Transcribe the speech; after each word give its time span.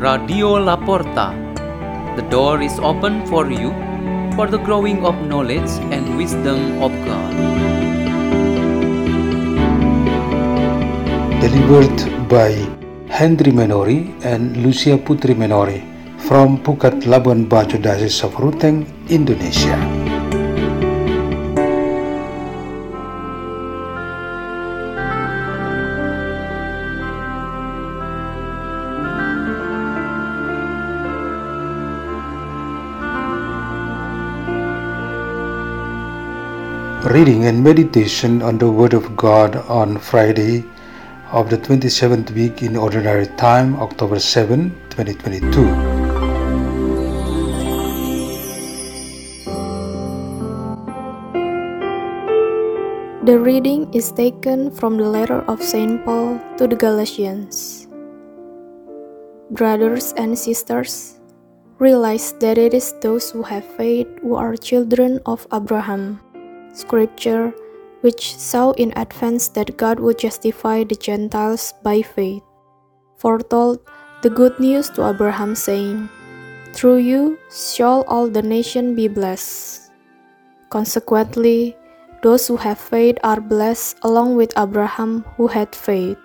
Radio 0.00 0.56
Laporta. 0.56 1.26
The 2.16 2.22
door 2.30 2.62
is 2.62 2.78
open 2.78 3.26
for 3.26 3.50
you 3.52 3.68
for 4.34 4.46
the 4.46 4.56
growing 4.56 5.04
of 5.04 5.14
knowledge 5.28 5.68
and 5.92 6.16
wisdom 6.16 6.80
of 6.80 6.90
God. 7.04 7.32
Delivered 11.44 12.00
by 12.30 12.56
Henry 13.12 13.52
Menori 13.52 14.08
and 14.24 14.56
Lucia 14.64 14.96
Putri 14.96 15.36
Menori 15.36 15.84
from 16.16 16.56
Pukat 16.64 17.04
Labuan 17.04 17.44
Bajo 17.46 17.76
Diocese 17.76 18.24
of 18.24 18.32
Ruteng, 18.40 18.88
Indonesia. 19.10 19.99
Reading 37.00 37.46
and 37.46 37.64
meditation 37.64 38.42
on 38.42 38.58
the 38.58 38.70
Word 38.70 38.92
of 38.92 39.16
God 39.16 39.56
on 39.72 39.96
Friday 39.96 40.68
of 41.32 41.48
the 41.48 41.56
27th 41.56 42.28
week 42.36 42.60
in 42.60 42.76
Ordinary 42.76 43.24
Time, 43.40 43.74
October 43.80 44.20
7, 44.20 44.68
2022. 44.92 45.64
The 53.24 53.38
reading 53.40 53.88
is 53.94 54.12
taken 54.12 54.70
from 54.70 54.98
the 54.98 55.08
letter 55.08 55.40
of 55.48 55.62
St. 55.62 56.04
Paul 56.04 56.38
to 56.58 56.68
the 56.68 56.76
Galatians. 56.76 57.88
Brothers 59.50 60.12
and 60.18 60.38
sisters, 60.38 61.18
realize 61.78 62.34
that 62.44 62.58
it 62.58 62.74
is 62.74 62.92
those 63.00 63.30
who 63.30 63.42
have 63.42 63.64
faith 63.80 64.06
who 64.20 64.36
are 64.36 64.54
children 64.54 65.18
of 65.24 65.48
Abraham. 65.50 66.20
Scripture, 66.72 67.52
which 68.00 68.36
saw 68.36 68.70
in 68.72 68.92
advance 68.96 69.48
that 69.48 69.76
God 69.76 70.00
would 70.00 70.18
justify 70.18 70.84
the 70.84 70.94
Gentiles 70.94 71.74
by 71.82 72.02
faith, 72.02 72.42
foretold 73.18 73.80
the 74.22 74.30
good 74.30 74.58
news 74.60 74.88
to 74.90 75.08
Abraham, 75.08 75.54
saying, 75.54 76.08
Through 76.72 77.02
you 77.02 77.38
shall 77.50 78.04
all 78.06 78.28
the 78.28 78.42
nation 78.42 78.94
be 78.94 79.08
blessed. 79.08 79.90
Consequently, 80.70 81.76
those 82.22 82.46
who 82.46 82.56
have 82.56 82.78
faith 82.78 83.18
are 83.24 83.40
blessed 83.40 83.98
along 84.02 84.36
with 84.36 84.52
Abraham 84.56 85.24
who 85.36 85.48
had 85.48 85.74
faith. 85.74 86.18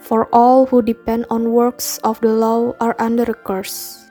For 0.00 0.28
all 0.32 0.64
who 0.66 0.80
depend 0.80 1.26
on 1.28 1.52
works 1.52 1.98
of 2.06 2.20
the 2.20 2.32
law 2.32 2.72
are 2.80 2.94
under 2.98 3.24
a 3.24 3.34
curse. 3.34 4.08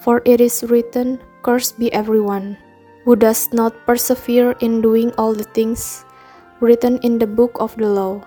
For 0.00 0.20
it 0.26 0.40
is 0.40 0.64
written, 0.68 1.22
Cursed 1.42 1.78
be 1.78 1.92
everyone 1.92 2.58
who 3.04 3.14
does 3.14 3.52
not 3.52 3.72
persevere 3.86 4.56
in 4.60 4.80
doing 4.80 5.12
all 5.16 5.34
the 5.34 5.48
things 5.52 6.04
written 6.60 6.98
in 7.04 7.18
the 7.18 7.26
book 7.26 7.52
of 7.60 7.76
the 7.76 7.88
law, 7.88 8.24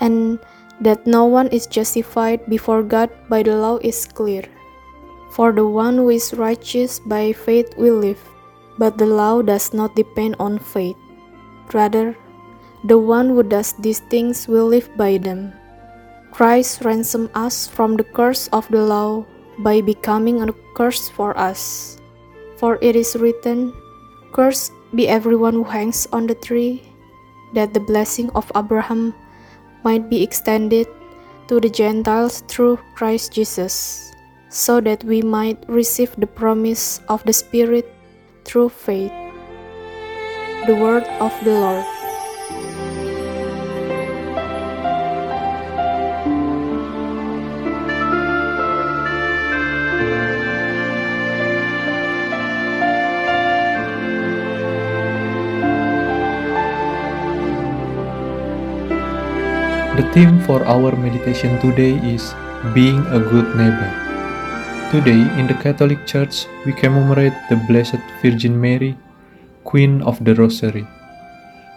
and 0.00 0.38
that 0.80 1.06
no 1.06 1.24
one 1.24 1.48
is 1.48 1.66
justified 1.66 2.42
before 2.50 2.82
God 2.82 3.10
by 3.28 3.42
the 3.42 3.56
law 3.56 3.78
is 3.82 4.06
clear. 4.06 4.42
For 5.30 5.52
the 5.52 5.66
one 5.66 5.96
who 5.96 6.10
is 6.10 6.34
righteous 6.34 6.98
by 6.98 7.32
faith 7.32 7.74
will 7.76 7.98
live, 7.98 8.20
but 8.78 8.98
the 8.98 9.06
law 9.06 9.42
does 9.42 9.72
not 9.72 9.94
depend 9.94 10.36
on 10.38 10.58
faith. 10.58 10.96
Rather, 11.72 12.16
the 12.84 12.98
one 12.98 13.28
who 13.28 13.42
does 13.42 13.74
these 13.78 14.00
things 14.10 14.48
will 14.48 14.66
live 14.66 14.88
by 14.96 15.18
them. 15.18 15.52
Christ 16.30 16.84
ransomed 16.84 17.30
us 17.34 17.66
from 17.66 17.96
the 17.96 18.04
curse 18.04 18.48
of 18.52 18.68
the 18.68 18.82
law 18.82 19.26
by 19.58 19.80
becoming 19.80 20.42
a 20.42 20.52
curse 20.74 21.08
for 21.08 21.36
us. 21.36 21.98
For 22.56 22.78
it 22.80 22.96
is 22.96 23.16
written, 23.16 23.74
Cursed 24.32 24.72
be 24.94 25.08
everyone 25.08 25.54
who 25.54 25.64
hangs 25.64 26.06
on 26.12 26.26
the 26.26 26.34
tree, 26.34 26.82
that 27.54 27.74
the 27.74 27.80
blessing 27.80 28.30
of 28.34 28.50
Abraham 28.56 29.14
might 29.84 30.08
be 30.08 30.22
extended 30.22 30.86
to 31.48 31.60
the 31.60 31.70
Gentiles 31.70 32.44
through 32.48 32.78
Christ 32.94 33.32
Jesus, 33.32 34.12
so 34.48 34.80
that 34.80 35.04
we 35.04 35.22
might 35.22 35.58
receive 35.68 36.14
the 36.16 36.26
promise 36.26 37.00
of 37.08 37.24
the 37.24 37.32
Spirit 37.32 37.88
through 38.44 38.68
faith. 38.68 39.12
The 40.66 40.76
Word 40.76 41.04
of 41.20 41.32
the 41.44 41.52
Lord. 41.52 41.97
The 59.98 60.06
theme 60.14 60.38
for 60.46 60.62
our 60.62 60.94
meditation 60.94 61.58
today 61.58 61.98
is 62.06 62.32
Being 62.72 63.02
a 63.10 63.18
Good 63.18 63.56
Neighbor. 63.58 63.90
Today, 64.92 65.26
in 65.34 65.48
the 65.48 65.58
Catholic 65.58 66.06
Church, 66.06 66.46
we 66.64 66.72
commemorate 66.72 67.34
the 67.50 67.56
Blessed 67.66 67.98
Virgin 68.22 68.60
Mary, 68.60 68.96
Queen 69.64 70.00
of 70.02 70.22
the 70.24 70.36
Rosary. 70.36 70.86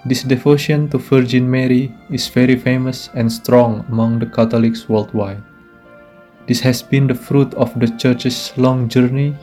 This 0.06 0.22
devotion 0.22 0.88
to 0.90 1.00
Virgin 1.00 1.50
Mary 1.50 1.92
is 2.12 2.28
very 2.28 2.56
famous 2.56 3.10
and 3.16 3.26
strong 3.26 3.84
among 3.90 4.20
the 4.20 4.28
Catholics 4.28 4.88
worldwide. 4.88 5.42
This 6.46 6.60
has 6.60 6.84
been 6.84 7.08
the 7.08 7.18
fruit 7.18 7.52
of 7.56 7.74
the 7.80 7.90
Church's 7.98 8.54
long 8.56 8.88
journey 8.88 9.36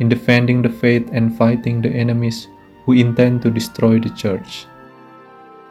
in 0.00 0.08
defending 0.08 0.62
the 0.62 0.72
faith 0.72 1.10
and 1.12 1.36
fighting 1.36 1.82
the 1.82 1.90
enemies 1.90 2.48
who 2.86 2.92
intend 2.94 3.42
to 3.42 3.50
destroy 3.50 4.00
the 4.00 4.08
Church. 4.16 4.64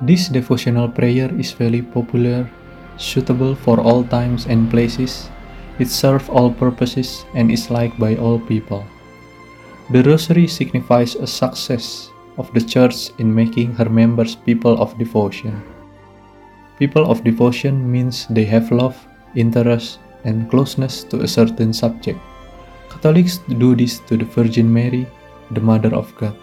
This 0.04 0.28
devotional 0.28 0.92
prayer 0.92 1.32
is 1.40 1.56
very 1.56 1.80
popular, 1.80 2.52
suitable 3.00 3.56
for 3.56 3.80
all 3.80 4.04
times 4.04 4.52
and 4.52 4.68
places. 4.68 5.32
It 5.80 5.88
serves 5.88 6.28
all 6.28 6.52
purposes 6.52 7.24
and 7.40 7.48
is 7.48 7.72
liked 7.72 7.96
by 7.96 8.20
all 8.20 8.36
people. 8.36 8.84
The 9.96 10.04
Rosary 10.04 10.52
signifies 10.52 11.16
a 11.16 11.26
success 11.26 12.12
of 12.36 12.52
the 12.52 12.60
Church 12.60 13.16
in 13.16 13.32
making 13.32 13.80
her 13.80 13.88
members 13.88 14.36
people 14.36 14.76
of 14.76 14.92
devotion. 15.00 15.64
People 16.80 17.08
of 17.08 17.24
devotion 17.24 17.80
means 17.88 18.28
they 18.28 18.44
have 18.44 18.76
love, 18.76 19.00
interest, 19.36 20.04
and 20.28 20.52
closeness 20.52 21.08
to 21.16 21.24
a 21.24 21.28
certain 21.32 21.72
subject. 21.72 22.20
Catholics 22.92 23.40
do 23.56 23.72
this 23.72 24.04
to 24.12 24.18
the 24.20 24.28
Virgin 24.28 24.68
Mary, 24.68 25.08
the 25.52 25.64
Mother 25.64 25.96
of 25.96 26.12
God. 26.20 26.36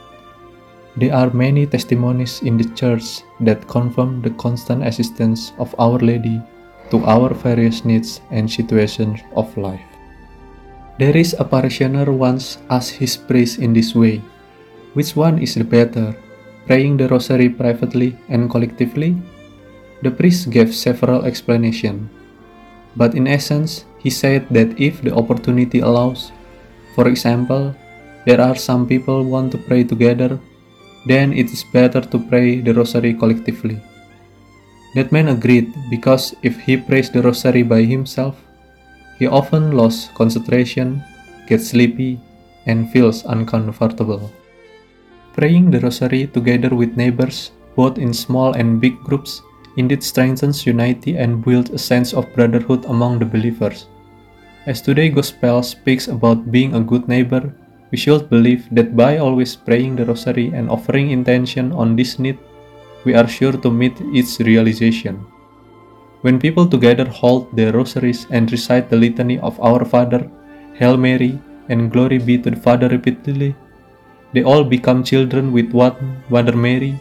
There 1.00 1.16
are 1.16 1.32
many 1.32 1.64
testimonies 1.64 2.44
in 2.44 2.60
the 2.60 2.68
Church 2.76 3.24
that 3.40 3.64
confirm 3.64 4.20
the 4.20 4.36
constant 4.36 4.84
assistance 4.84 5.56
of 5.56 5.72
Our 5.80 5.96
Lady 5.96 6.44
to 6.92 7.00
our 7.08 7.32
various 7.32 7.88
needs 7.88 8.20
and 8.28 8.44
situations 8.44 9.24
of 9.32 9.48
life. 9.56 9.80
There 11.00 11.16
is 11.16 11.32
a 11.40 11.48
parishioner 11.48 12.12
once 12.12 12.60
asked 12.68 13.00
his 13.00 13.16
priest 13.16 13.64
in 13.64 13.72
this 13.72 13.96
way 13.96 14.20
Which 14.92 15.16
one 15.16 15.40
is 15.40 15.56
the 15.56 15.64
better, 15.64 16.12
praying 16.68 17.00
the 17.00 17.08
rosary 17.08 17.48
privately 17.48 18.20
and 18.28 18.52
collectively? 18.52 19.16
The 20.04 20.12
priest 20.12 20.52
gave 20.52 20.76
several 20.76 21.24
explanations, 21.24 22.12
but 22.92 23.16
in 23.16 23.24
essence, 23.24 23.88
he 23.96 24.12
said 24.12 24.44
that 24.52 24.76
if 24.76 25.00
the 25.00 25.16
opportunity 25.16 25.80
allows, 25.80 26.28
for 26.92 27.08
example, 27.08 27.72
there 28.28 28.44
are 28.44 28.52
some 28.52 28.84
people 28.84 29.24
want 29.24 29.48
to 29.56 29.58
pray 29.64 29.80
together 29.80 30.36
then 31.06 31.32
it 31.32 31.52
is 31.52 31.64
better 31.72 32.00
to 32.00 32.18
pray 32.18 32.60
the 32.60 32.74
rosary 32.74 33.14
collectively. 33.14 33.80
That 34.94 35.12
man 35.12 35.28
agreed 35.28 35.72
because 35.88 36.34
if 36.42 36.58
he 36.60 36.76
prays 36.76 37.10
the 37.10 37.22
rosary 37.22 37.62
by 37.62 37.82
himself, 37.82 38.36
he 39.18 39.26
often 39.26 39.76
loses 39.76 40.10
concentration, 40.14 41.02
gets 41.46 41.68
sleepy, 41.68 42.18
and 42.66 42.90
feels 42.90 43.24
uncomfortable. 43.24 44.30
Praying 45.34 45.70
the 45.70 45.80
rosary 45.80 46.26
together 46.26 46.74
with 46.74 46.96
neighbors, 46.96 47.52
both 47.76 47.98
in 47.98 48.12
small 48.12 48.52
and 48.54 48.80
big 48.80 48.98
groups, 49.04 49.42
indeed 49.76 50.02
strengthens 50.02 50.66
unity 50.66 51.16
and 51.16 51.44
builds 51.44 51.70
a 51.70 51.78
sense 51.78 52.12
of 52.12 52.32
brotherhood 52.34 52.84
among 52.86 53.18
the 53.18 53.24
believers. 53.24 53.86
As 54.66 54.82
today's 54.82 55.14
gospel 55.14 55.62
speaks 55.62 56.08
about 56.08 56.50
being 56.50 56.74
a 56.74 56.80
good 56.80 57.08
neighbor, 57.08 57.54
we 57.90 57.98
should 57.98 58.30
believe 58.30 58.68
that 58.70 58.96
by 58.96 59.18
always 59.18 59.56
praying 59.56 59.96
the 59.96 60.04
rosary 60.04 60.48
and 60.54 60.70
offering 60.70 61.10
intention 61.10 61.72
on 61.72 61.96
this 61.96 62.18
need, 62.18 62.38
we 63.04 63.14
are 63.14 63.26
sure 63.26 63.52
to 63.52 63.70
meet 63.70 63.96
its 64.12 64.40
realization. 64.40 65.24
When 66.22 66.38
people 66.38 66.66
together 66.66 67.08
hold 67.08 67.54
their 67.56 67.72
rosaries 67.72 68.26
and 68.30 68.50
recite 68.52 68.90
the 68.90 68.96
litany 68.96 69.38
of 69.38 69.58
Our 69.60 69.84
Father, 69.84 70.30
Hail 70.74 70.96
Mary, 70.96 71.38
and 71.68 71.90
Glory 71.90 72.18
be 72.18 72.36
to 72.38 72.50
the 72.50 72.56
Father 72.56 72.88
repeatedly, 72.88 73.56
they 74.32 74.42
all 74.42 74.64
become 74.64 75.02
children 75.02 75.52
with 75.52 75.72
one 75.72 76.22
Mother 76.28 76.54
Mary, 76.54 76.98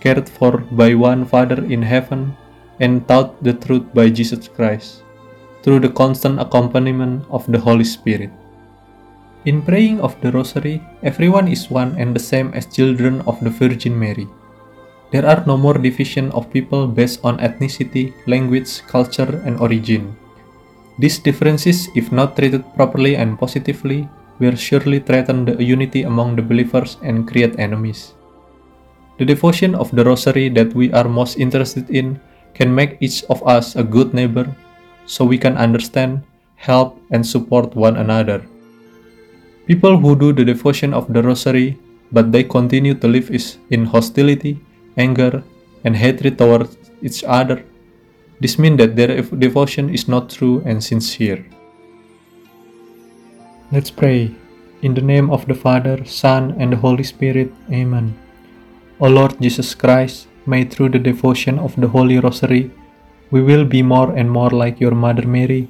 cared 0.00 0.28
for 0.28 0.58
by 0.58 0.94
one 0.94 1.24
Father 1.24 1.64
in 1.64 1.82
heaven, 1.82 2.36
and 2.80 3.08
taught 3.08 3.42
the 3.42 3.54
truth 3.54 3.82
by 3.94 4.08
Jesus 4.08 4.46
Christ. 4.46 5.02
through 5.62 5.80
the 5.80 5.90
constant 5.90 6.40
accompaniment 6.40 7.24
of 7.30 7.44
the 7.50 7.58
Holy 7.58 7.84
Spirit. 7.84 8.30
In 9.48 9.64
praying 9.64 10.04
of 10.04 10.12
the 10.20 10.28
Rosary, 10.28 10.76
everyone 11.00 11.48
is 11.48 11.72
one 11.72 11.96
and 11.96 12.12
the 12.12 12.20
same 12.20 12.52
as 12.52 12.68
children 12.68 13.24
of 13.24 13.40
the 13.40 13.48
Virgin 13.48 13.96
Mary. 13.96 14.28
There 15.08 15.24
are 15.24 15.40
no 15.48 15.56
more 15.56 15.80
division 15.80 16.28
of 16.36 16.52
people 16.52 16.84
based 16.84 17.24
on 17.24 17.40
ethnicity, 17.40 18.12
language, 18.28 18.84
culture, 18.84 19.40
and 19.48 19.56
origin. 19.56 20.12
These 21.00 21.24
differences, 21.24 21.88
if 21.96 22.12
not 22.12 22.36
treated 22.36 22.60
properly 22.76 23.16
and 23.16 23.40
positively, 23.40 24.04
will 24.36 24.52
surely 24.52 25.00
threaten 25.00 25.48
the 25.48 25.56
unity 25.64 26.02
among 26.02 26.36
the 26.36 26.44
believers 26.44 27.00
and 27.00 27.24
create 27.24 27.56
enemies. 27.56 28.12
The 29.16 29.24
devotion 29.24 29.72
of 29.72 29.88
the 29.96 30.04
Rosary 30.04 30.52
that 30.60 30.76
we 30.76 30.92
are 30.92 31.08
most 31.08 31.40
interested 31.40 31.88
in 31.88 32.20
can 32.52 32.68
make 32.68 33.00
each 33.00 33.24
of 33.32 33.40
us 33.48 33.80
a 33.80 33.82
good 33.82 34.12
neighbor 34.12 34.44
so 35.06 35.24
we 35.24 35.40
can 35.40 35.56
understand, 35.56 36.20
help, 36.60 37.00
and 37.08 37.24
support 37.24 37.72
one 37.72 37.96
another. 37.96 38.44
People 39.68 39.98
who 39.98 40.16
do 40.16 40.32
the 40.32 40.44
devotion 40.44 40.94
of 40.94 41.12
the 41.12 41.22
Rosary 41.22 41.78
but 42.10 42.32
they 42.32 42.42
continue 42.42 42.94
to 42.94 43.08
live 43.08 43.30
is 43.30 43.58
in 43.70 43.84
hostility, 43.84 44.58
anger, 44.96 45.42
and 45.84 45.96
hatred 45.96 46.38
towards 46.38 46.76
each 47.02 47.22
other. 47.24 47.64
This 48.40 48.58
means 48.58 48.78
that 48.78 48.96
their 48.96 49.20
devotion 49.20 49.90
is 49.90 50.08
not 50.08 50.30
true 50.30 50.62
and 50.64 50.82
sincere. 50.82 51.44
Let's 53.70 53.90
pray. 53.90 54.34
In 54.80 54.94
the 54.94 55.02
name 55.02 55.28
of 55.30 55.46
the 55.46 55.54
Father, 55.54 56.04
Son, 56.04 56.54
and 56.58 56.72
the 56.72 56.76
Holy 56.76 57.02
Spirit. 57.02 57.52
Amen. 57.70 58.16
O 59.00 59.08
Lord 59.08 59.40
Jesus 59.40 59.74
Christ, 59.74 60.28
may 60.46 60.64
through 60.64 60.90
the 60.90 60.98
devotion 60.98 61.58
of 61.58 61.74
the 61.76 61.88
Holy 61.88 62.18
Rosary, 62.18 62.70
we 63.30 63.42
will 63.42 63.64
be 63.64 63.82
more 63.82 64.16
and 64.16 64.30
more 64.30 64.50
like 64.50 64.80
your 64.80 64.94
Mother 64.94 65.26
Mary, 65.26 65.68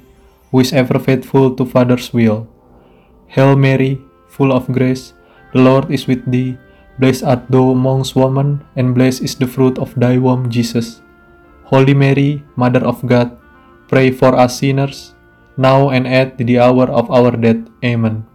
who 0.51 0.59
is 0.61 0.71
ever 0.71 0.99
faithful 0.99 1.53
to 1.55 1.65
Father's 1.65 2.13
will. 2.13 2.47
Hail 3.29 3.53
Mary, 3.53 4.01
full 4.25 4.49
of 4.49 4.65
grace, 4.73 5.13
the 5.53 5.61
Lord 5.61 5.93
is 5.93 6.09
with 6.09 6.25
thee. 6.25 6.57
Blessed 6.97 7.23
art 7.23 7.45
thou 7.47 7.71
amongst 7.71 8.17
women, 8.17 8.65
and 8.75 8.97
blessed 8.97 9.21
is 9.21 9.37
the 9.37 9.47
fruit 9.47 9.77
of 9.77 9.93
thy 9.95 10.17
womb, 10.17 10.49
Jesus. 10.49 11.01
Holy 11.69 11.93
Mary, 11.93 12.43
Mother 12.57 12.81
of 12.81 13.05
God, 13.05 13.37
pray 13.87 14.09
for 14.09 14.33
us 14.33 14.59
sinners, 14.59 15.13
now 15.55 15.93
and 15.93 16.09
at 16.09 16.41
the 16.41 16.57
hour 16.57 16.89
of 16.89 17.07
our 17.13 17.31
death. 17.37 17.61
Amen. 17.85 18.25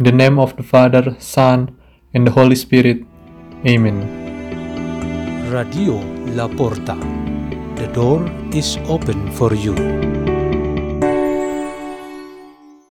In 0.00 0.04
the 0.08 0.16
name 0.16 0.40
of 0.40 0.56
the 0.56 0.64
Father, 0.64 1.14
Son, 1.20 1.76
and 2.14 2.26
the 2.26 2.32
Holy 2.32 2.56
Spirit. 2.56 3.04
Amen. 3.68 4.00
Radio 5.52 6.00
La 6.32 6.48
Porta. 6.48 6.96
The 7.76 7.86
door 7.92 8.24
is 8.50 8.80
open 8.88 9.30
for 9.36 9.52
you. 9.54 10.09